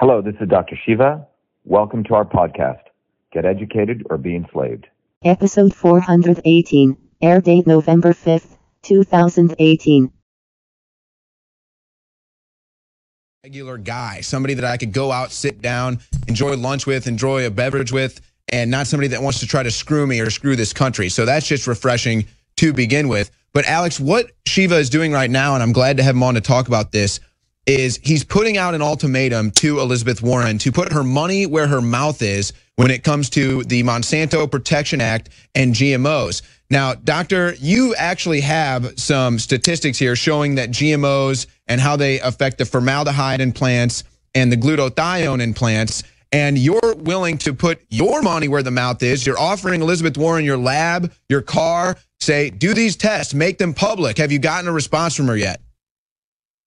[0.00, 0.78] Hello, this is Dr.
[0.86, 1.26] Shiva.
[1.64, 2.82] Welcome to our podcast,
[3.32, 4.86] Get Educated or Be Enslaved.
[5.24, 10.12] Episode 418, air date November 5th, 2018.
[13.42, 17.50] regular guy, somebody that I could go out, sit down, enjoy lunch with, enjoy a
[17.50, 18.20] beverage with,
[18.52, 21.08] and not somebody that wants to try to screw me or screw this country.
[21.08, 22.26] So that's just refreshing
[22.58, 23.32] to begin with.
[23.52, 26.34] But Alex, what Shiva is doing right now, and I'm glad to have him on
[26.34, 27.18] to talk about this,
[27.68, 31.82] is he's putting out an ultimatum to Elizabeth Warren to put her money where her
[31.82, 36.42] mouth is when it comes to the Monsanto Protection Act and GMOs.
[36.70, 42.58] Now, doctor, you actually have some statistics here showing that GMOs and how they affect
[42.58, 46.02] the formaldehyde in plants and the glutathione in plants.
[46.32, 49.26] And you're willing to put your money where the mouth is.
[49.26, 54.18] You're offering Elizabeth Warren your lab, your car, say, do these tests, make them public.
[54.18, 55.62] Have you gotten a response from her yet?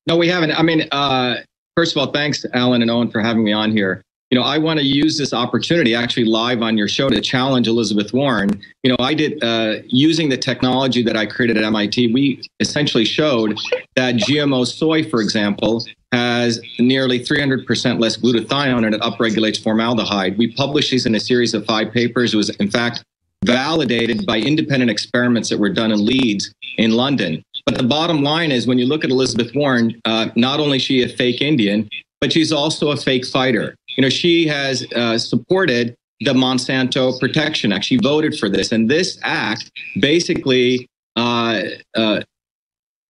[0.08, 0.52] No, we haven't.
[0.52, 1.38] I mean, uh,
[1.76, 4.58] first of all, thanks, Alan and Owen, for having me on here you know, I
[4.58, 8.62] want to use this opportunity actually live on your show to challenge Elizabeth Warren.
[8.82, 12.14] You know, I did uh, using the technology that I created at MIT.
[12.14, 13.60] We essentially showed
[13.98, 20.38] that GMO soy, for example, has nearly 300% less glutathione and it upregulates formaldehyde.
[20.38, 22.34] We published these in a series of five papers.
[22.34, 23.04] It was, in fact,
[23.44, 27.44] validated by independent experiments that were done in Leeds in London.
[27.72, 30.84] But the bottom line is when you look at Elizabeth Warren, uh, not only is
[30.84, 31.88] she a fake Indian,
[32.20, 33.76] but she's also a fake fighter.
[33.96, 37.86] You know, she has uh, supported the Monsanto Protection Act.
[37.86, 41.62] She voted for this, and this act basically uh,
[41.96, 42.24] uh,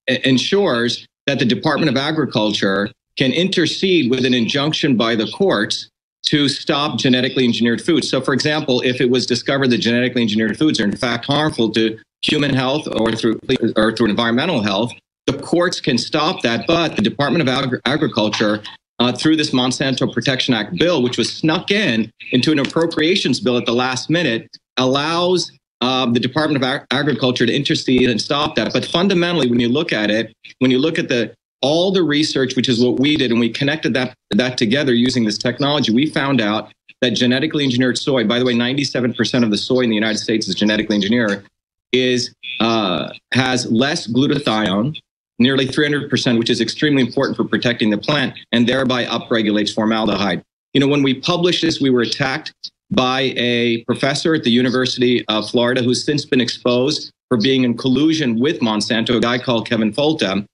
[0.08, 5.89] ensures that the Department of Agriculture can intercede with an injunction by the courts
[6.28, 8.08] to stop genetically engineered foods.
[8.08, 11.72] So, for example, if it was discovered that genetically engineered foods are in fact harmful
[11.72, 13.39] to human health or through
[13.75, 14.91] or through environmental health,
[15.27, 16.66] the courts can stop that.
[16.67, 18.61] But the Department of Agri- Agriculture
[19.00, 23.58] uh, through this Monsanto Protection Act bill, which was snuck in into an appropriations bill
[23.58, 28.55] at the last minute, allows uh, the Department of Ag- Agriculture to intercede and stop
[28.55, 28.71] that.
[28.71, 31.33] But fundamentally, when you look at it, when you look at the
[31.64, 35.26] all the research, which is what we did, and we connected that that together using
[35.26, 36.71] this technology, we found out
[37.02, 38.23] that genetically engineered soy.
[38.23, 41.43] By the way, 97% of the soy in the United States is genetically engineered.
[41.92, 44.98] Is uh, has less glutathione,
[45.40, 50.42] nearly 300%, which is extremely important for protecting the plant and thereby upregulates formaldehyde.
[50.74, 52.54] You know, when we published this, we were attacked
[52.92, 57.78] by a professor at the University of Florida who's since been exposed for being in
[57.78, 60.46] collusion with Monsanto, a guy called Kevin Folta.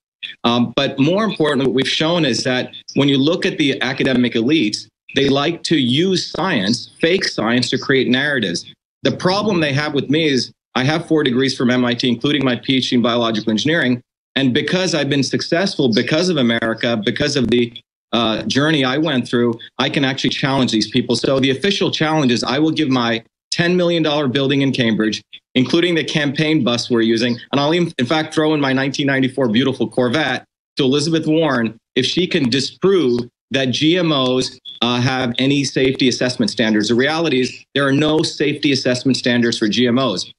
[0.44, 4.34] Um, but more importantly, what we've shown is that when you look at the academic
[4.34, 8.72] elites, they like to use science, fake science, to create narratives.
[9.04, 12.56] The problem they have with me is I have four degrees from MIT, including my
[12.56, 14.00] PhD in biological engineering.
[14.36, 17.74] And because I've been successful, because of America, because of the
[18.12, 21.16] uh, journey I went through, I can actually challenge these people.
[21.16, 23.24] So the official challenge is I will give my
[23.56, 25.24] $10 million building in Cambridge,
[25.56, 27.40] including the campaign bus we're using.
[27.52, 30.46] And I'll, even, in fact, throw in my 1994 beautiful Corvette
[30.76, 36.90] to Elizabeth Warren if she can disprove that GMOs uh, have any safety assessment standards.
[36.90, 40.32] The reality is there are no safety assessment standards for GMOs.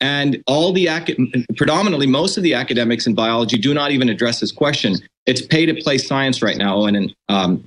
[0.00, 0.88] And all the,
[1.56, 4.96] predominantly, most of the academics in biology do not even address this question.
[5.26, 7.64] It's pay to play science right now, Owen, and um,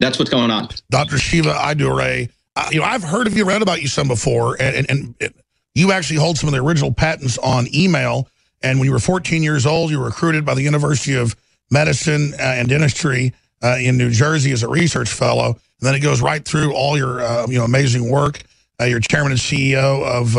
[0.00, 0.68] that's what's going on.
[0.90, 1.18] Dr.
[1.18, 4.90] Shiva Ayyadurai, uh, you know, I've heard of you, read about you some before, and,
[4.90, 5.34] and, and
[5.74, 8.28] you actually hold some of the original patents on email.
[8.62, 11.36] And when you were 14 years old, you were recruited by the University of
[11.70, 13.32] Medicine uh, and Dentistry
[13.62, 15.50] uh, in New Jersey as a research fellow.
[15.50, 18.42] And then it goes right through all your, uh, you know, amazing work.
[18.80, 20.36] Uh, you're chairman and CEO of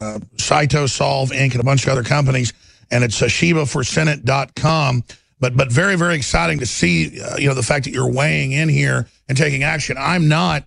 [0.00, 1.52] uh, Cytosolve Inc.
[1.52, 2.52] and a bunch of other companies.
[2.90, 5.04] And it's uh, ShivaForSenate.com.
[5.40, 8.52] But but very, very exciting to see, uh, you know, the fact that you're weighing
[8.52, 9.96] in here and taking action.
[9.98, 10.64] I'm not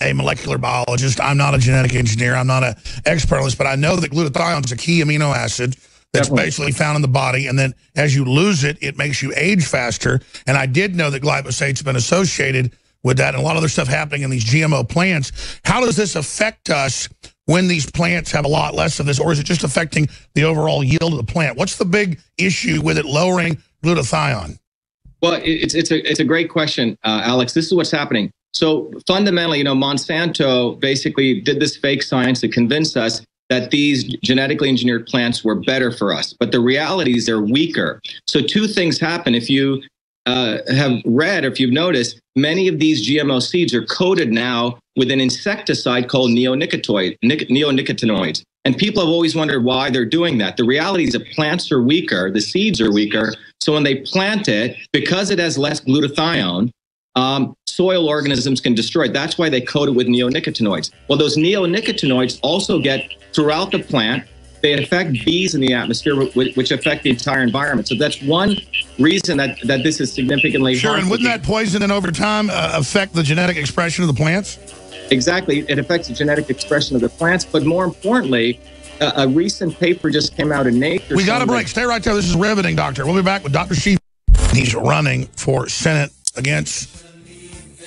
[0.00, 1.20] a molecular biologist.
[1.20, 2.34] I'm not a genetic engineer.
[2.34, 5.34] I'm not an expert on this, but I know that glutathione is a key amino
[5.34, 5.76] acid
[6.12, 6.44] that's Definitely.
[6.44, 7.46] basically found in the body.
[7.46, 10.20] And then as you lose it, it makes you age faster.
[10.46, 12.72] And I did know that glyphosate's been associated
[13.02, 15.60] with that and a lot of other stuff happening in these GMO plants.
[15.64, 17.08] How does this affect us
[17.46, 20.44] when these plants have a lot less of this, or is it just affecting the
[20.44, 21.56] overall yield of the plant?
[21.56, 24.58] What's the big issue with it lowering glutathione?
[25.22, 27.54] Well, it's, it's, a, it's a great question, uh, Alex.
[27.54, 28.30] This is what's happening.
[28.52, 34.04] So fundamentally, you know, Monsanto basically did this fake science to convince us that these
[34.24, 36.32] genetically engineered plants were better for us.
[36.32, 38.00] But the reality is they're weaker.
[38.26, 39.34] So two things happen.
[39.34, 39.82] If you
[40.26, 44.78] uh, have read, or if you've noticed, many of these GMO seeds are coated now
[44.96, 48.42] with an insecticide called neonicotinoid, neonicotinoids.
[48.64, 50.56] And people have always wondered why they're doing that.
[50.56, 53.32] The reality is that plants are weaker, the seeds are weaker.
[53.60, 56.70] So when they plant it, because it has less glutathione,
[57.14, 59.12] um, soil organisms can destroy it.
[59.12, 60.90] That's why they coat it with neonicotinoids.
[61.08, 63.02] Well, those neonicotinoids also get
[63.32, 64.24] throughout the plant.
[64.62, 67.88] They affect bees in the atmosphere, which affect the entire environment.
[67.88, 68.56] So that's one
[68.98, 72.72] reason that, that this is significantly Sure, and wouldn't that poison and over time uh,
[72.74, 74.58] affect the genetic expression of the plants?
[75.10, 75.60] Exactly.
[75.68, 78.58] It affects the genetic expression of the plants, but more importantly,
[79.00, 81.16] uh, a recent paper just came out in Nature.
[81.16, 81.68] We got a break.
[81.68, 82.14] Stay right there.
[82.14, 83.04] This is riveting, Doctor.
[83.04, 83.74] We'll be back with Dr.
[83.74, 84.00] Shiva.
[84.52, 87.04] He's running for Senate against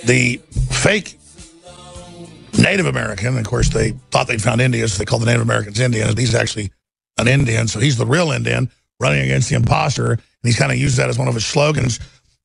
[0.05, 1.18] the fake
[2.61, 3.37] Native American.
[3.37, 4.93] Of course, they thought they'd found Indians.
[4.93, 6.17] So they called the Native Americans Indians.
[6.17, 6.71] He's actually
[7.17, 8.69] an Indian, so he's the real Indian
[8.99, 10.11] running against the imposter.
[10.11, 11.99] And he's kind of used that as one of his slogans.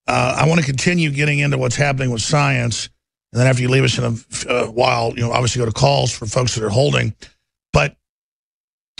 [0.06, 2.88] Uh, I want to continue getting into what's happening with science.
[3.32, 5.72] And then after you leave us in a, a while, you know, obviously go to
[5.72, 7.14] calls for folks that are holding.
[7.72, 7.96] But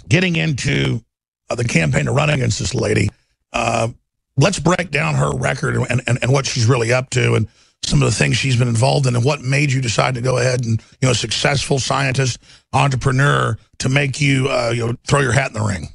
[0.08, 1.04] getting into
[1.50, 3.10] uh, the campaign to run against this lady,
[3.52, 3.88] uh,
[4.36, 7.48] let's break down her record and, and, and what she's really up to and
[7.86, 10.38] some of the things she's been involved in and what made you decide to go
[10.38, 12.38] ahead and, you know, successful scientist,
[12.72, 15.88] entrepreneur to make you, uh, you know, throw your hat in the ring.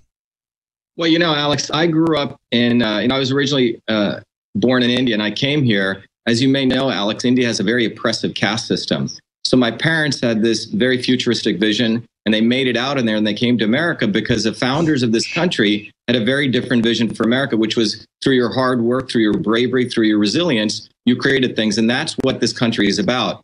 [0.97, 4.19] Well, you know, Alex, I grew up in, uh, know, I was originally uh,
[4.55, 6.03] born in India and I came here.
[6.27, 9.09] As you may know, Alex, India has a very oppressive caste system.
[9.43, 13.15] So my parents had this very futuristic vision and they made it out in there
[13.15, 16.83] and they came to America because the founders of this country had a very different
[16.83, 20.89] vision for America, which was through your hard work, through your bravery, through your resilience,
[21.09, 21.77] you created things.
[21.77, 23.41] And that's what this country is about.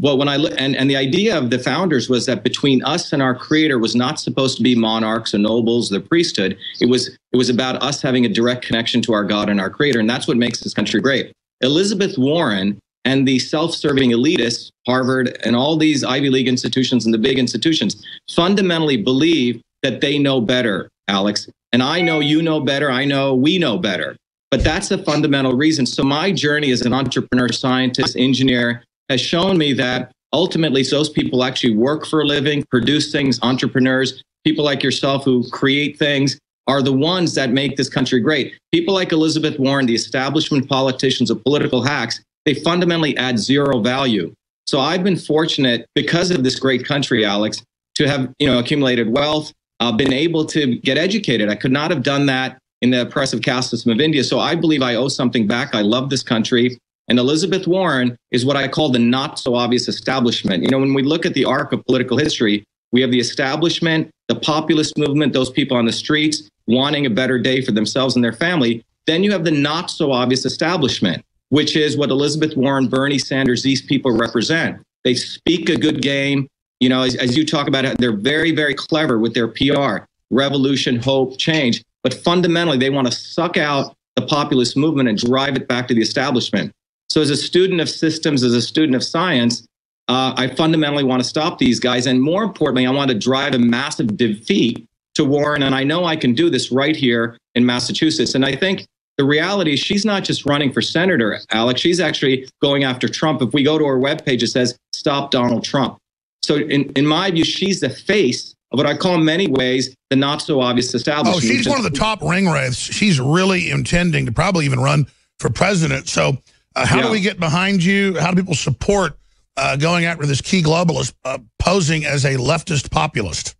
[0.00, 3.12] Well, when I look, and, and the idea of the founders was that between us
[3.12, 6.56] and our creator was not supposed to be monarchs or nobles, the priesthood.
[6.80, 9.70] It was, it was about us having a direct connection to our God and our
[9.70, 9.98] creator.
[9.98, 11.32] And that's what makes this country great.
[11.62, 17.18] Elizabeth Warren and the self-serving elitists, Harvard and all these Ivy League institutions and the
[17.18, 21.48] big institutions, fundamentally believe that they know better, Alex.
[21.72, 22.90] And I know you know better.
[22.90, 24.16] I know we know better.
[24.50, 25.84] But that's the fundamental reason.
[25.86, 31.44] So my journey as an entrepreneur, scientist, engineer has shown me that ultimately those people
[31.44, 36.82] actually work for a living, produce things, entrepreneurs, people like yourself who create things are
[36.82, 38.54] the ones that make this country great.
[38.72, 44.32] People like Elizabeth Warren, the establishment politicians, the political hacks, they fundamentally add zero value.
[44.66, 47.62] So I've been fortunate because of this great country, Alex,
[47.94, 51.48] to have you know accumulated wealth, uh, been able to get educated.
[51.48, 54.22] I could not have done that in the oppressive caste system of India.
[54.24, 55.74] So I believe I owe something back.
[55.74, 56.78] I love this country.
[57.08, 60.62] And Elizabeth Warren is what I call the not so obvious establishment.
[60.62, 64.10] You know, when we look at the arc of political history, we have the establishment,
[64.28, 68.24] the populist movement, those people on the streets wanting a better day for themselves and
[68.24, 68.84] their family.
[69.06, 73.62] Then you have the not so obvious establishment which is what Elizabeth Warren, Bernie Sanders,
[73.62, 74.80] these people represent.
[75.04, 76.48] They speak a good game.
[76.80, 80.04] You know, as, as you talk about it, they're very, very clever with their PR,
[80.30, 81.82] revolution, hope, change.
[82.02, 85.94] But fundamentally, they want to suck out the populist movement and drive it back to
[85.94, 86.72] the establishment.
[87.08, 89.66] So, as a student of systems, as a student of science,
[90.08, 92.06] uh, I fundamentally want to stop these guys.
[92.06, 95.62] And more importantly, I want to drive a massive defeat to Warren.
[95.62, 98.34] And I know I can do this right here in Massachusetts.
[98.34, 98.86] And I think
[99.16, 101.80] the reality is she's not just running for senator, Alex.
[101.80, 103.42] She's actually going after Trump.
[103.42, 105.98] If we go to her webpage, it says, Stop Donald Trump.
[106.42, 110.16] So, in, in my view, she's the face what I call in many ways the
[110.16, 111.36] not so obvious establishment.
[111.36, 112.76] Oh, she's one of the top ring wraiths.
[112.76, 115.06] She's really intending to probably even run
[115.38, 116.08] for president.
[116.08, 116.38] So,
[116.76, 117.02] uh, how yeah.
[117.02, 118.18] do we get behind you?
[118.18, 119.18] How do people support
[119.56, 123.56] uh, going after this key globalist uh, posing as a leftist populist?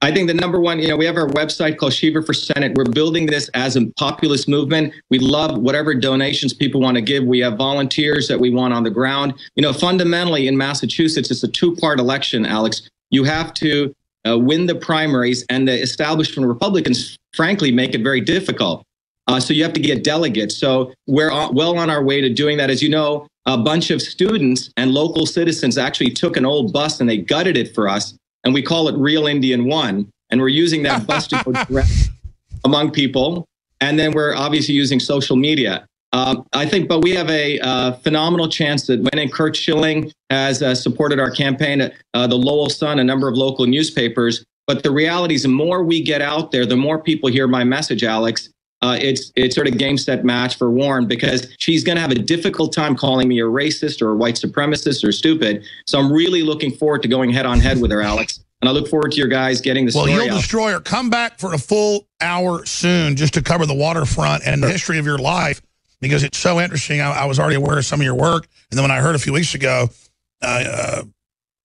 [0.00, 2.76] I think the number one, you know, we have our website called Shiva for Senate.
[2.76, 4.94] We're building this as a populist movement.
[5.10, 7.24] We love whatever donations people want to give.
[7.24, 9.34] We have volunteers that we want on the ground.
[9.56, 12.88] You know, fundamentally in Massachusetts, it's a two part election, Alex.
[13.10, 13.92] You have to
[14.26, 18.84] uh, win the primaries, and the establishment Republicans, frankly, make it very difficult.
[19.26, 20.56] Uh, so you have to get delegates.
[20.56, 22.70] So we're well on our way to doing that.
[22.70, 27.00] As you know, a bunch of students and local citizens actually took an old bus
[27.00, 30.10] and they gutted it for us and we call it Real Indian One.
[30.30, 31.90] And we're using that bus to go direct
[32.64, 33.46] among people.
[33.80, 35.86] And then we're obviously using social media.
[36.12, 40.62] Uh, I think, but we have a uh, phenomenal chance that when Curt Schilling has
[40.62, 44.44] uh, supported our campaign, uh, the Lowell Sun, a number of local newspapers.
[44.66, 47.64] But the reality is, the more we get out there, the more people hear my
[47.64, 48.50] message, Alex,
[48.80, 52.12] uh, it's it's sort of game set match for Warren because she's going to have
[52.12, 55.64] a difficult time calling me a racist or a white supremacist or stupid.
[55.86, 58.40] So I'm really looking forward to going head on head with her, Alex.
[58.60, 60.18] And I look forward to your guys getting the well, story.
[60.18, 60.80] Well, you'll destroy her.
[60.80, 64.98] Come back for a full hour soon just to cover the waterfront and the history
[64.98, 65.60] of your life
[66.00, 67.00] because it's so interesting.
[67.00, 68.48] I, I was already aware of some of your work.
[68.70, 69.88] And then when I heard a few weeks ago,
[70.42, 71.02] uh, uh,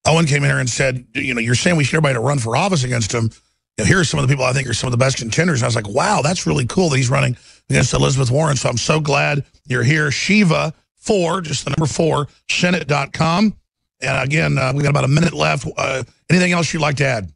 [0.06, 2.40] Owen came in here and said, you know, you're saying we should everybody to run
[2.40, 3.30] for office against him
[3.78, 5.18] you know, here are some of the people I think are some of the best
[5.18, 5.60] contenders.
[5.60, 7.36] And I was like, wow, that's really cool that he's running
[7.70, 8.56] against Elizabeth Warren.
[8.56, 10.12] So I'm so glad you're here.
[10.12, 13.56] Shiva four, just the number four, Senate.com.
[14.02, 15.68] And again, uh, we got about a minute left.
[15.76, 17.32] Uh, anything else you'd like to add?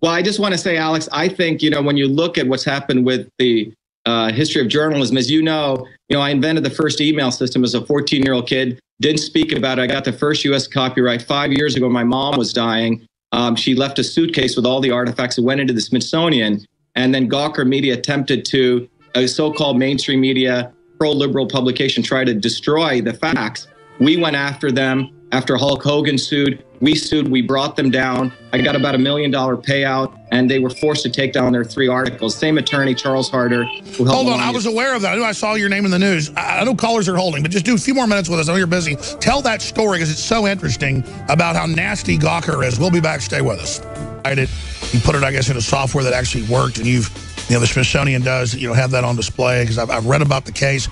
[0.00, 2.46] Well, I just want to say, Alex, I think, you know, when you look at
[2.46, 3.72] what's happened with the
[4.08, 7.62] uh, history of journalism, as you know, you know, I invented the first email system
[7.62, 8.80] as a 14 year old kid.
[9.00, 9.82] Didn't speak about it.
[9.82, 10.66] I got the first U.S.
[10.66, 11.90] copyright five years ago.
[11.90, 13.06] My mom was dying.
[13.32, 16.64] Um, she left a suitcase with all the artifacts that went into the Smithsonian.
[16.94, 22.24] And then Gawker Media attempted to, a so called mainstream media, pro liberal publication, try
[22.24, 23.68] to destroy the facts.
[24.00, 28.32] We went after them after Hulk Hogan sued, we sued, we brought them down.
[28.52, 31.64] I got about a million dollar payout, and they were forced to take down their
[31.64, 32.36] three articles.
[32.36, 33.64] Same attorney, Charles Harder.
[33.96, 35.12] Hold on, I was aware of that.
[35.12, 36.30] I knew I saw your name in the news.
[36.36, 38.48] I, know callers are holding, but just do a few more minutes with us.
[38.48, 38.96] I know you're busy.
[39.20, 42.78] Tell that story because it's so interesting about how nasty Gawker is.
[42.78, 43.20] We'll be back.
[43.20, 43.80] Stay with us.
[44.24, 44.48] I did.
[44.92, 47.10] You put it, I guess, in a software that actually worked, and you've,
[47.48, 50.22] you know, the Smithsonian does, you know, have that on display because I've, I've read
[50.22, 50.88] about the case,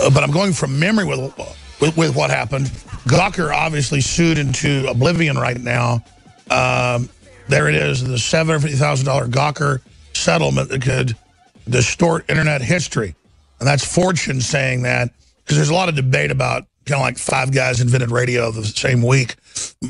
[0.00, 1.36] uh, but I'm going from memory with,
[1.80, 2.72] with, with what happened.
[3.04, 6.04] Gawker obviously sued into oblivion right now.
[6.50, 7.08] Um,
[7.48, 9.80] there it is, the $750,000 Gawker
[10.14, 11.16] settlement that could
[11.68, 13.14] distort internet history.
[13.58, 15.10] And that's Fortune saying that
[15.44, 18.64] because there's a lot of debate about kind of like five guys invented radio the
[18.64, 19.36] same week.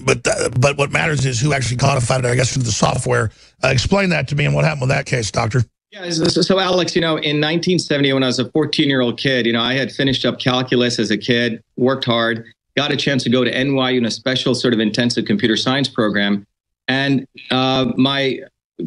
[0.04, 0.26] But
[0.58, 3.30] but what matters is who actually codified it, I guess, into the software.
[3.62, 5.64] Uh, explain that to me and what happened with that case, Doctor.
[5.90, 9.46] Yeah, so Alex, you know, in 1970, when I was a 14 year old kid,
[9.46, 12.44] you know, I had finished up calculus as a kid, worked hard,
[12.78, 15.88] got a chance to go to NYU in a special sort of intensive computer science
[15.88, 16.46] program.
[16.86, 18.38] And uh, my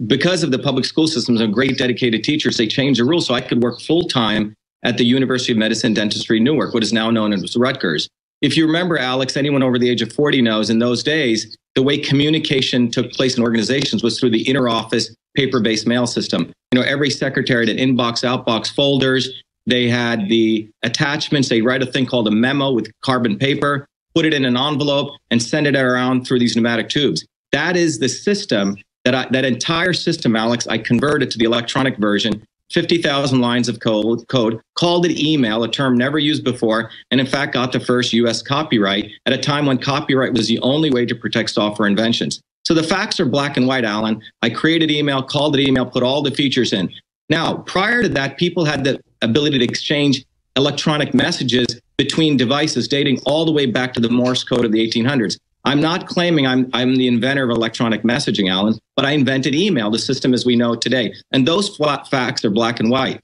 [0.08, 3.34] because of the public school systems and great dedicated teachers, they changed the rules so
[3.34, 7.12] I could work full time at the University of Medicine Dentistry Newark, what is now
[7.12, 8.08] known as Rutgers.
[8.42, 11.84] If you remember, Alex, anyone over the age of 40 knows in those days, the
[11.84, 16.50] way communication took place in organizations was through the interoffice paper-based mail system.
[16.72, 19.44] You know, every secretary had an inbox, outbox folders.
[19.66, 21.50] They had the attachments.
[21.50, 25.16] They write a thing called a memo with carbon paper, put it in an envelope,
[25.30, 27.26] and send it around through these pneumatic tubes.
[27.52, 30.68] That is the system that I, that entire system, Alex.
[30.68, 32.44] I converted to the electronic version.
[32.72, 37.28] 50,000 lines of code, code, called it email, a term never used before, and in
[37.28, 41.06] fact got the first US copyright at a time when copyright was the only way
[41.06, 42.42] to protect software inventions.
[42.64, 44.22] So the facts are black and white, Alan.
[44.42, 46.90] I created email, called it email, put all the features in.
[47.30, 50.26] Now, prior to that, people had the ability to exchange
[50.56, 54.86] electronic messages between devices dating all the way back to the Morse code of the
[54.88, 55.38] 1800s.
[55.64, 59.92] I'm not claiming I'm, I'm the inventor of electronic messaging, Alan, but I invented email,
[59.92, 61.14] the system as we know it today.
[61.32, 63.22] And those flat facts are black and white.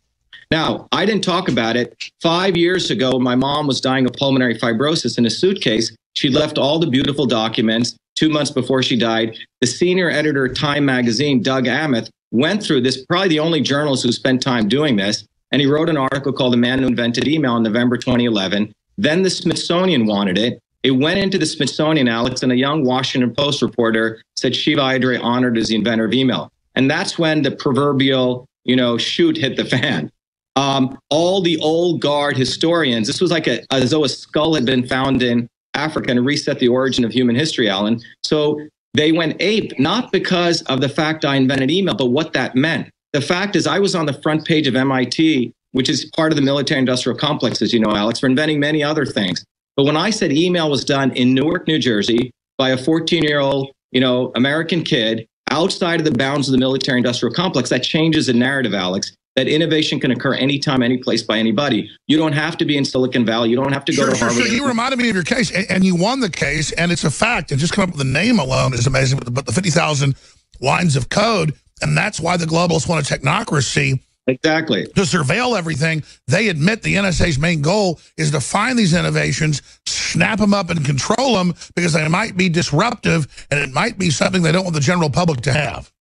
[0.52, 1.96] Now, I didn't talk about it.
[2.22, 5.92] Five years ago, my mom was dying of pulmonary fibrosis in a suitcase.
[6.16, 9.38] She left all the beautiful documents two months before she died.
[9.62, 14.04] The senior editor of Time magazine, Doug Aamoth, went through this, probably the only journalist
[14.04, 15.26] who spent time doing this.
[15.52, 18.74] And he wrote an article called The Man Who Invented Email in November 2011.
[18.98, 20.62] Then the Smithsonian wanted it.
[20.84, 25.22] It went into the Smithsonian, Alex, and a young Washington Post reporter said Shiva Ayyadurai
[25.22, 26.52] honored as the inventor of email.
[26.76, 30.12] And that's when the proverbial, you know, shoot hit the fan.
[30.56, 34.66] Um, all the old guard historians, this was like a, as though a skull had
[34.66, 38.00] been found in Africa and reset the origin of human history, Alan.
[38.24, 38.60] So
[38.94, 42.90] they went ape, not because of the fact I invented email, but what that meant.
[43.14, 46.36] The fact is, I was on the front page of MIT, which is part of
[46.36, 49.44] the military industrial complex, as you know, Alex, for inventing many other things.
[49.76, 53.40] But when I said email was done in Newark, New Jersey by a 14 year
[53.40, 57.84] old, you know, American kid outside of the bounds of the military industrial complex, that
[57.84, 59.14] changes the narrative, Alex.
[59.36, 61.92] That innovation can occur anytime, any place by anybody.
[62.08, 63.52] You don't have to be in Silicon Valley.
[63.52, 64.48] You don't have to go sure, to sure, Harvard.
[64.48, 64.56] Sure.
[64.56, 67.12] You reminded me of your case, and, and, you won the case, and it's a
[67.12, 67.52] fact.
[67.52, 69.20] And just come up with the name alone is amazing.
[69.20, 70.16] But the 50,000
[70.60, 74.86] lines of code, and that's why the globalists want a technocracy Exactly.
[74.88, 80.40] To surveil everything, they admit the NSA's main goal is to find these innovations, snap
[80.40, 84.42] them up and control them because they might be disruptive and it might be something
[84.42, 85.92] they don't want the general public to have.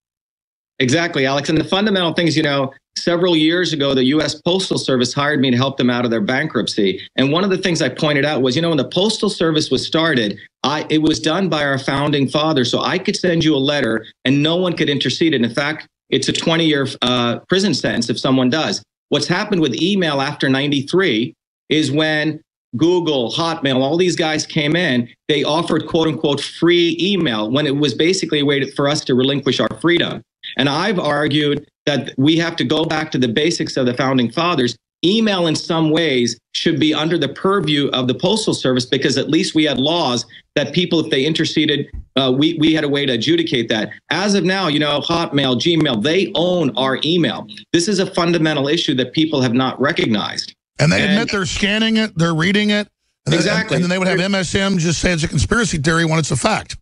[0.79, 1.49] Exactly, Alex.
[1.49, 4.35] And the fundamental things, you know, several years ago, the U.S.
[4.35, 7.01] Postal Service hired me to help them out of their bankruptcy.
[7.17, 9.71] And one of the things I pointed out was, you know, when the Postal Service
[9.71, 12.71] was started, I, it was done by our founding fathers.
[12.71, 15.35] So I could send you a letter and no one could intercede.
[15.35, 18.83] And in fact, it's a 20 year uh, prison sentence if someone does.
[19.09, 21.35] What's happened with email after 93
[21.69, 22.41] is when
[22.77, 27.77] Google, Hotmail, all these guys came in, they offered quote unquote free email when it
[27.77, 30.23] was basically a way to, for us to relinquish our freedom.
[30.57, 34.31] And I've argued that we have to go back to the basics of the founding
[34.31, 39.19] fathers email in some ways should be under the purview of the postal service because
[39.19, 41.87] at least we had laws that people if they interceded
[42.17, 45.55] uh, we, we had a way to adjudicate that as of now you know hotmail
[45.55, 50.55] gmail they own our email this is a fundamental issue that people have not recognized
[50.79, 52.89] and they and, admit they're scanning it they're reading it
[53.27, 53.75] And then, Exactly.
[53.75, 56.37] And then they would have MSM just say it's a conspiracy theory when it's a
[56.37, 56.77] fact.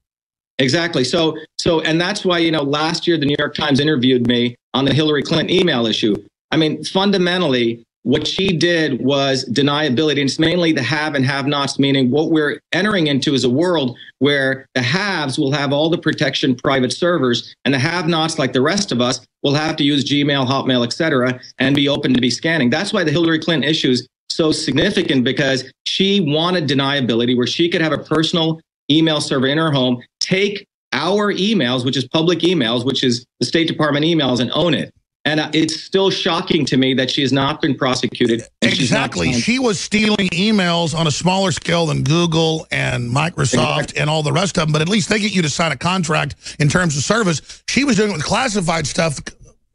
[0.59, 1.05] Exactly.
[1.05, 4.57] So, so, and that's why, you know, last year the New York Times interviewed me
[4.73, 6.17] on the Hillary Clinton email issue.
[6.51, 10.21] I mean, fundamentally, what she did was deniability.
[10.21, 13.51] And it's mainly the have and have nots, meaning what we're entering into is a
[13.51, 18.39] world where the haves will have all the protection private servers and the have nots,
[18.39, 21.89] like the rest of us, will have to use Gmail, Hotmail, et cetera, and be
[21.89, 22.69] open to be scanning.
[22.69, 27.81] That's why the Hillary Clinton issues so significant because she wanted deniability where she could
[27.81, 32.85] have a personal email server in her home, take our emails, which is public emails,
[32.85, 34.93] which is the State Department emails, and own it.
[35.27, 38.43] And uh, it's still shocking to me that she has not been prosecuted.
[38.61, 39.33] and she's not Exactly.
[39.33, 44.01] She was stealing emails on a smaller scale than Google and Microsoft Exactly.
[44.01, 45.77] and all the rest of them, but at least they get you to sign a
[45.77, 47.63] contract in terms of service.
[47.69, 49.19] She was doing it with classified stuff.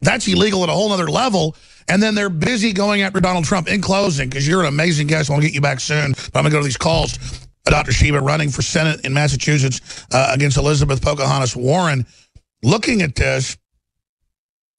[0.01, 1.55] That's illegal at a whole other level.
[1.87, 3.67] And then they're busy going after Donald Trump.
[3.67, 6.35] In closing, because you're an amazing guest, I want to get you back soon, but
[6.35, 7.17] I'm going to go to these calls.
[7.65, 7.91] Dr.
[7.91, 12.05] Shiva running for Senate in Massachusetts uh, against Elizabeth Pocahontas Warren.
[12.63, 13.57] Looking at this,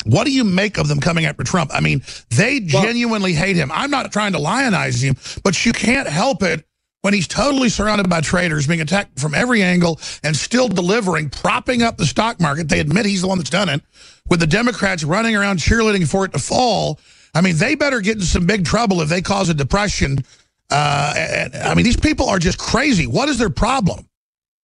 [0.05, 1.71] what do you make of them coming after Trump?
[1.73, 3.71] I mean, they Well- genuinely hate him.
[3.73, 6.65] I'm not trying to lionize him, but you can't help it
[7.03, 11.83] when he's totally surrounded by traitors, being attacked from every angle, and still delivering, propping
[11.83, 12.69] up the stock market.
[12.69, 13.81] They admit he's the one that's done it,
[14.29, 16.99] with the Democrats running around cheerleading for it to fall.
[17.35, 20.25] I mean, they better get in some big trouble if they cause a depression.
[20.71, 23.07] Uh, and, I mean, these people are just crazy.
[23.07, 24.07] What is their problem?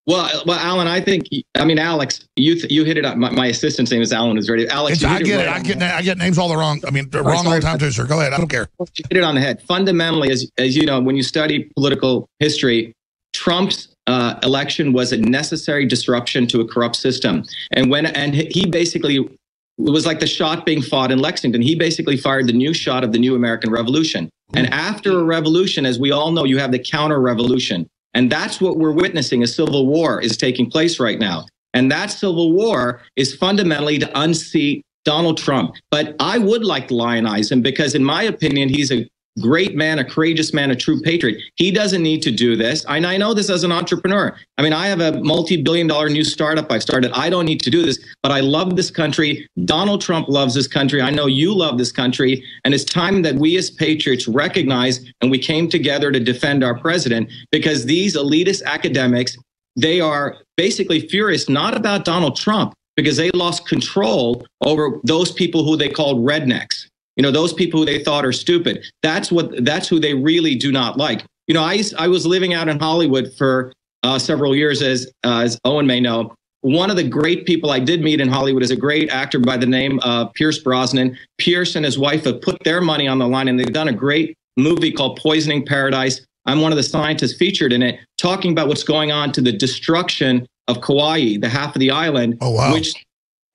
[0.06, 3.16] Well, well, Alan, I think, I mean, Alex, you th- you hit it up.
[3.16, 4.68] My, my assistant's name is Alan is ready.
[4.68, 5.46] Alex, you I get it.
[5.48, 6.80] right I get I get names all the wrong.
[6.86, 8.06] I mean, the wrong all the time too, sir.
[8.06, 8.32] Go ahead.
[8.32, 8.68] I don't care.
[8.78, 9.60] You hit it on the head.
[9.62, 12.92] Fundamentally, as as you know, when you study political history,
[13.32, 18.64] Trump's uh, election was a necessary disruption to a corrupt system, and when and he
[18.64, 21.60] basically it was like the shot being fought in Lexington.
[21.60, 24.30] He basically fired the new shot of the new American Revolution.
[24.54, 27.88] And after a revolution, as we all know, you have the counter revolution.
[28.14, 29.42] And that's what we're witnessing.
[29.42, 31.46] A civil war is taking place right now.
[31.74, 35.74] And that civil war is fundamentally to unseat Donald Trump.
[35.90, 39.06] But I would like to lionize him because, in my opinion, he's a
[39.40, 41.40] great man, a courageous man, a true patriot.
[41.56, 42.84] He doesn't need to do this.
[42.88, 44.36] And I know this as an entrepreneur.
[44.58, 47.12] I mean, I have a multi billion dollar new startup I've started.
[47.12, 49.48] I don't need to do this, but I love this country.
[49.64, 51.02] Donald Trump loves this country.
[51.02, 52.42] I know you love this country.
[52.64, 56.78] And it's time that we as patriots recognize and we came together to defend our
[56.78, 59.36] president because these elitist academics,
[59.76, 65.64] they are basically furious not about Donald Trump because they lost control over those people
[65.64, 66.88] who they called rednecks.
[67.16, 68.84] You know, those people who they thought are stupid.
[69.02, 71.24] That's what that's who they really do not like.
[71.46, 75.06] You know, I used, I was living out in Hollywood for uh, several years, as
[75.24, 76.34] uh, as Owen may know.
[76.62, 79.56] One of the great people I did meet in Hollywood is a great actor by
[79.56, 81.16] the name of Pierce Brosnan.
[81.38, 83.92] Pierce and his wife have put their money on the line, and they've done a
[83.92, 86.20] great movie called Poisoning Paradise.
[86.44, 89.52] I'm one of the scientists featured in it, talking about what's going on to the
[89.52, 92.72] destruction of Kauai, the half of the island, Oh, wow.
[92.72, 92.94] which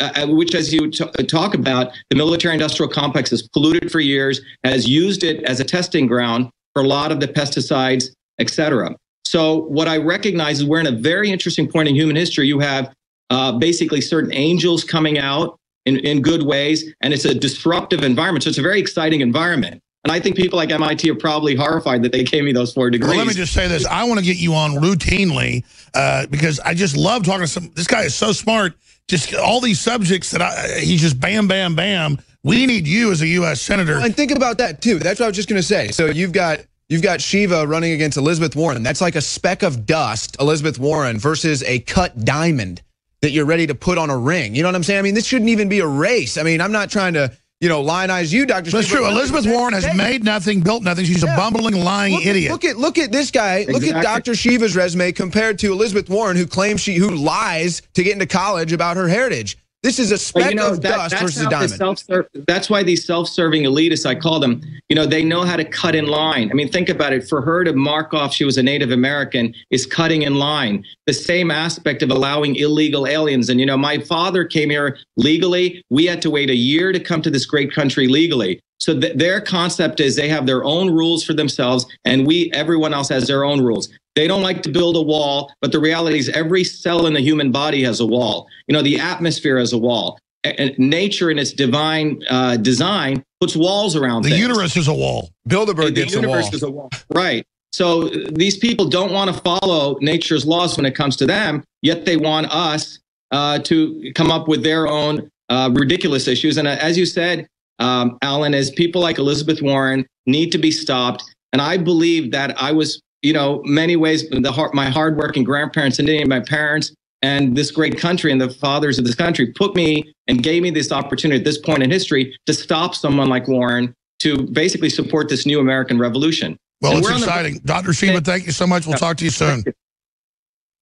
[0.02, 4.42] uh, which, as you t- talk about, the military industrial complex has polluted for years,
[4.64, 8.10] has used it as a testing ground for a lot of the pesticides,
[8.40, 8.96] et cetera.
[9.26, 12.48] So, what I recognize is we're in a very interesting point in human history.
[12.48, 12.94] You have
[13.30, 18.44] uh, basically certain angels coming out in, in good ways, and it's a disruptive environment.
[18.44, 19.82] So, it's a very exciting environment.
[20.04, 22.90] And I think people like MIT are probably horrified that they gave me those four
[22.90, 23.10] degrees.
[23.10, 23.86] Well, let me just say this.
[23.86, 27.72] I want to get you on routinely uh, because I just love talking to some.
[27.76, 28.74] This guy is so smart.
[29.08, 32.18] Just all these subjects that I, he's just bam, bam, bam.
[32.44, 33.62] We need you as a U.S.
[33.62, 33.98] senator.
[33.98, 35.00] And think about that too.
[35.00, 35.90] That's what I was just going to say.
[35.90, 38.84] So you've got you've got Shiva running against Elizabeth Warren.
[38.84, 42.82] That's like a speck of dust, Elizabeth Warren versus a cut diamond
[43.22, 44.56] that you're ready to put on a ring.
[44.56, 45.00] You know what I'm saying?
[45.00, 46.38] I mean, this shouldn't even be a race.
[46.38, 48.72] I mean, I'm not trying to you know lionize you, Doctor.
[48.72, 49.08] That's true.
[49.08, 51.06] Elizabeth Warren has made nothing, built nothing.
[51.06, 52.52] She's a bumbling, lying Look, idiot.
[52.52, 53.66] Look at look at this guy.
[53.70, 54.36] Look at Dr.
[54.36, 58.74] Shiva's resume compared to Elizabeth Warren, who claims she who lies to get into college
[58.74, 59.58] about her heritage.
[59.84, 62.28] This is a speck you know, of that- dust versus a diamond.
[62.48, 65.96] that's why these self-serving elitists, I call them, you know, they know how to cut
[65.96, 66.52] in line.
[66.52, 67.28] I mean, think about it.
[67.28, 70.86] For her to mark off she was a Native American is cutting in line.
[71.08, 73.50] The same aspect of allowing illegal aliens.
[73.50, 75.84] And, you know, my father came here legally.
[75.90, 78.62] We had to wait a year to come to this great country legally.
[78.80, 82.96] So th- their concept is they have their own rules for themselves, and we, everyone
[82.96, 83.90] else, has their own rules.
[84.16, 87.22] They don't like to build a wall, but the reality is every cell in the
[87.22, 88.48] human body has a wall.
[88.68, 90.20] You know, the atmosphere has a wall.
[90.44, 94.42] And nature, in its divine uh, design, puts walls around the things.
[94.42, 95.30] uterus is a wall.
[95.48, 96.90] Bilderberg The gets a universe is a wall.
[97.14, 97.46] Right.
[97.72, 102.06] So these people don't want to follow nature's laws when it comes to them, yet
[102.06, 103.00] they want us
[103.32, 106.58] uh, to come up with their own uh, ridiculous issues.
[106.58, 107.48] And uh, as you said,
[107.80, 111.24] um, Alan, as people like Elizabeth Warren need to be stopped.
[111.54, 116.00] And I believe that I was you know, many ways, the hard, my hardworking grandparents
[116.00, 120.12] and my parents and this great country and the fathers of this country put me
[120.28, 123.94] and gave me this opportunity at this point in history to stop someone like Warren
[124.20, 126.58] to basically support this new American revolution.
[126.82, 127.56] Well, and it's exciting.
[127.56, 127.94] The- Dr.
[127.94, 128.88] Shiva, thank you so much.
[128.88, 129.64] We'll talk to you soon.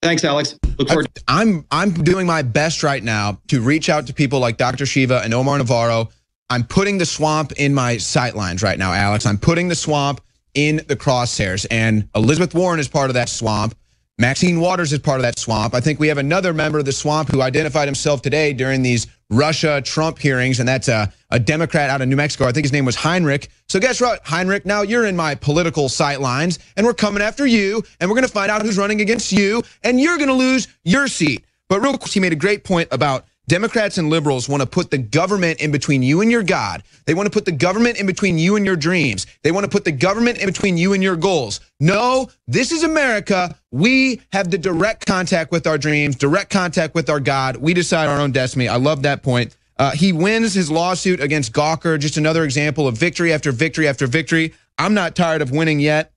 [0.02, 0.58] Thanks, Alex.
[0.78, 1.10] Look forward.
[1.28, 4.86] I'm I'm doing my best right now to reach out to people like Dr.
[4.86, 6.10] Shiva and Omar Navarro.
[6.50, 9.26] I'm putting the swamp in my sightlines right now, Alex.
[9.26, 10.22] I'm putting the swamp
[10.54, 13.76] in the crosshairs, and Elizabeth Warren is part of that swamp.
[14.18, 15.74] Maxine Waters is part of that swamp.
[15.74, 19.08] I think we have another member of the swamp who identified himself today during these
[19.30, 22.46] Russia Trump hearings, and that's a, a Democrat out of New Mexico.
[22.46, 23.48] I think his name was Heinrich.
[23.70, 24.66] So guess what, Heinrich?
[24.66, 28.28] Now you're in my political sight lines, and we're coming after you, and we're going
[28.28, 31.46] to find out who's running against you, and you're going to lose your seat.
[31.70, 34.92] But real quick, he made a great point about Democrats and liberals want to put
[34.92, 36.84] the government in between you and your God.
[37.06, 39.26] They want to put the government in between you and your dreams.
[39.42, 41.60] They want to put the government in between you and your goals.
[41.80, 43.56] No, this is America.
[43.72, 47.56] We have the direct contact with our dreams, direct contact with our God.
[47.58, 48.68] We decide our own destiny.
[48.68, 49.58] I love that point.
[49.80, 52.00] Uh, he wins his lawsuit against Gawker.
[52.00, 54.54] Just another example of victory after victory after victory.
[54.78, 56.14] I'm not tired of winning yet.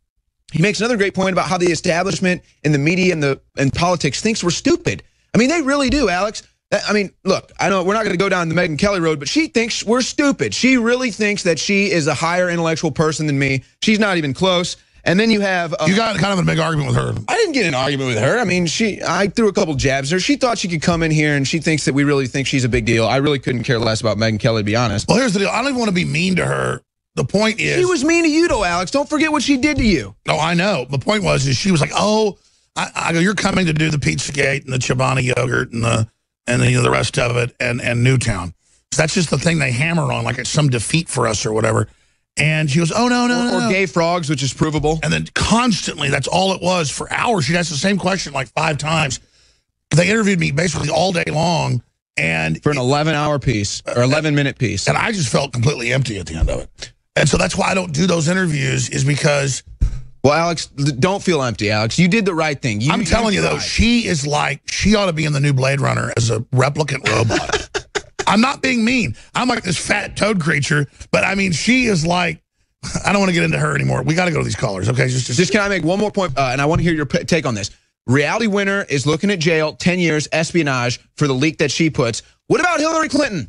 [0.53, 3.73] He makes another great point about how the establishment and the media and the and
[3.73, 5.03] politics thinks we're stupid.
[5.35, 6.42] I mean, they really do, Alex.
[6.73, 9.19] I mean, look, I know we're not going to go down the Megyn Kelly road,
[9.19, 10.55] but she thinks we're stupid.
[10.55, 13.63] She really thinks that she is a higher intellectual person than me.
[13.83, 14.77] She's not even close.
[15.05, 17.13] And then you have uh, you got kind of a big argument with her.
[17.27, 18.39] I didn't get an argument with her.
[18.39, 20.21] I mean, she I threw a couple jabs at her.
[20.21, 22.63] She thought she could come in here and she thinks that we really think she's
[22.63, 23.07] a big deal.
[23.07, 25.09] I really couldn't care less about Megyn Kelly, to be honest.
[25.09, 25.49] Well, here's the deal.
[25.49, 26.83] I don't even want to be mean to her.
[27.17, 28.91] The point is, she was mean to you, though, Alex.
[28.91, 30.15] Don't forget what she did to you.
[30.27, 30.87] No, I know.
[30.89, 32.39] The point was, is she was like, "Oh,
[32.77, 36.09] I, I go, you're coming to do the Pizzagate and the Chobani yogurt and the."
[36.47, 38.55] And then you know, the rest of it, and, and Newtown.
[38.93, 41.53] So that's just the thing they hammer on, like it's some defeat for us or
[41.53, 41.89] whatever.
[42.37, 43.67] And she goes, oh, no, no, or, no.
[43.67, 44.99] Or gay frogs, which is provable.
[45.03, 47.45] And then constantly, that's all it was for hours.
[47.45, 49.21] She'd ask the same question like five times.
[49.91, 51.83] They interviewed me basically all day long.
[52.17, 54.89] and For an 11-hour piece, or uh, 11-minute piece.
[54.89, 56.93] And I just felt completely empty at the end of it.
[57.17, 59.63] And so that's why I don't do those interviews is because
[60.23, 61.99] well, Alex, don't feel empty, Alex.
[61.99, 62.81] You did the right thing.
[62.81, 65.53] You, I'm telling you, though, she is like, she ought to be in the new
[65.53, 67.69] Blade Runner as a replicant robot.
[68.27, 69.17] I'm not being mean.
[69.35, 72.41] I'm like this fat toad creature, but I mean, she is like,
[73.05, 74.03] I don't want to get into her anymore.
[74.03, 75.09] We got to go to these callers, okay?
[75.09, 76.95] Just, just, just can I make one more point, uh, and I want to hear
[76.95, 77.71] your take on this.
[78.07, 82.23] Reality winner is looking at jail, 10 years, espionage for the leak that she puts.
[82.47, 83.49] What about Hillary Clinton?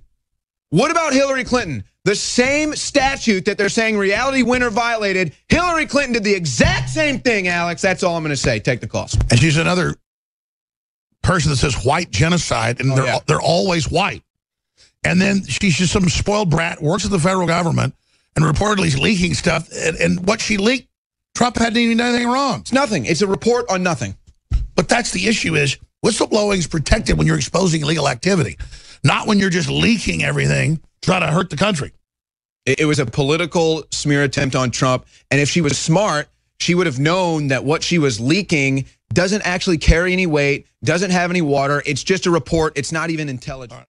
[0.70, 1.84] What about Hillary Clinton?
[2.06, 7.20] The same statute that they're saying reality winner violated, Hillary Clinton did the exact same
[7.20, 7.82] thing, Alex.
[7.82, 8.60] That's all I'm going to say.
[8.60, 9.16] Take the calls.
[9.32, 9.96] And she's another
[11.22, 13.20] person that says white genocide, and oh, they're, yeah.
[13.26, 14.22] they're always white.
[15.06, 17.96] And then she's just some spoiled brat, works at the federal government,
[18.36, 19.70] and reportedly is leaking stuff.
[19.74, 20.90] And, and what she leaked,
[21.36, 22.62] Trump hadn't even done anything wrong.
[22.62, 23.06] It's nothing.
[23.06, 24.18] It's a report on nothing.
[24.76, 28.58] But that's the issue is whistleblowing is protected when you're exposing illegal activity,
[29.06, 31.92] not when you're just leaking everything try to hurt the country.
[32.66, 35.06] It was a political smear attempt on Trump.
[35.30, 39.42] And if she was smart, she would have known that what she was leaking doesn't
[39.42, 41.84] actually carry any weight, doesn't have any water.
[41.86, 42.74] It's just a report.
[42.78, 43.86] It's not even intelligent.